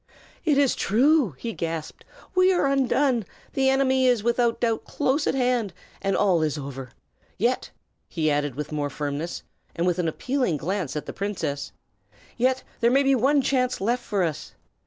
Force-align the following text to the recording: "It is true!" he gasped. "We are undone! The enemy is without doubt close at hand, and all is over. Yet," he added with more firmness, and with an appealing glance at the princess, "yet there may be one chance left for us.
"It 0.45 0.57
is 0.57 0.73
true!" 0.73 1.35
he 1.37 1.53
gasped. 1.53 2.05
"We 2.33 2.51
are 2.51 2.65
undone! 2.65 3.23
The 3.53 3.69
enemy 3.69 4.07
is 4.07 4.23
without 4.23 4.59
doubt 4.59 4.83
close 4.83 5.27
at 5.27 5.35
hand, 5.35 5.73
and 6.01 6.17
all 6.17 6.41
is 6.41 6.57
over. 6.57 6.89
Yet," 7.37 7.69
he 8.09 8.31
added 8.31 8.55
with 8.55 8.71
more 8.71 8.89
firmness, 8.89 9.43
and 9.75 9.85
with 9.85 9.99
an 9.99 10.07
appealing 10.07 10.57
glance 10.57 10.95
at 10.95 11.05
the 11.05 11.13
princess, 11.13 11.71
"yet 12.35 12.63
there 12.79 12.89
may 12.89 13.03
be 13.03 13.13
one 13.13 13.43
chance 13.43 13.79
left 13.79 14.01
for 14.03 14.23
us. 14.23 14.53